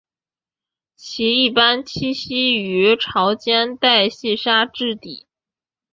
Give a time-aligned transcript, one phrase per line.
[0.95, 5.27] 其一般栖息于潮间带细砂质底。